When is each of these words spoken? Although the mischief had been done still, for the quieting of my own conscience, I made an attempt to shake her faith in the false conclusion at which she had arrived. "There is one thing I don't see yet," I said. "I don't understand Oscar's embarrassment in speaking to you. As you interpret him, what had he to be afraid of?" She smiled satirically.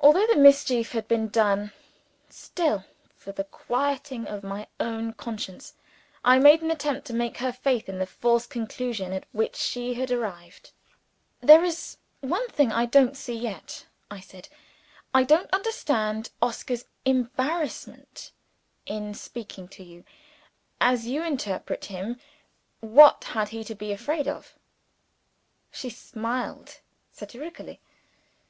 Although 0.00 0.26
the 0.26 0.36
mischief 0.36 0.92
had 0.92 1.08
been 1.08 1.28
done 1.28 1.72
still, 2.28 2.84
for 3.16 3.32
the 3.32 3.44
quieting 3.44 4.26
of 4.26 4.42
my 4.44 4.66
own 4.78 5.14
conscience, 5.14 5.72
I 6.22 6.38
made 6.38 6.60
an 6.60 6.70
attempt 6.70 7.06
to 7.06 7.16
shake 7.16 7.38
her 7.38 7.50
faith 7.50 7.88
in 7.88 8.00
the 8.00 8.04
false 8.04 8.46
conclusion 8.46 9.14
at 9.14 9.24
which 9.32 9.56
she 9.56 9.94
had 9.94 10.10
arrived. 10.10 10.72
"There 11.40 11.64
is 11.64 11.96
one 12.20 12.48
thing 12.50 12.70
I 12.70 12.84
don't 12.84 13.16
see 13.16 13.32
yet," 13.34 13.86
I 14.10 14.20
said. 14.20 14.50
"I 15.14 15.24
don't 15.24 15.48
understand 15.54 16.28
Oscar's 16.42 16.84
embarrassment 17.06 18.32
in 18.84 19.14
speaking 19.14 19.68
to 19.68 19.82
you. 19.82 20.04
As 20.82 21.06
you 21.06 21.22
interpret 21.22 21.86
him, 21.86 22.20
what 22.80 23.24
had 23.32 23.48
he 23.48 23.64
to 23.64 23.74
be 23.74 23.90
afraid 23.90 24.28
of?" 24.28 24.54
She 25.72 25.88
smiled 25.88 26.80
satirically. 27.10 27.80